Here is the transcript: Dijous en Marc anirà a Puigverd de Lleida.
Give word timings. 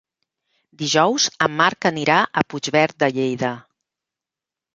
Dijous 0.81 1.27
en 1.47 1.53
Marc 1.59 1.87
anirà 1.89 2.15
a 2.25 2.45
Puigverd 2.55 2.99
de 3.05 3.11
Lleida. 3.19 3.53